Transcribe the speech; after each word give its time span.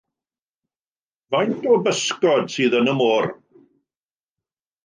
Faint 1.35 1.53
o 1.73 1.77
bysgod 1.89 2.51
sydd 2.57 2.79
yn 2.81 2.93
y 2.95 2.97
môr? 3.03 3.31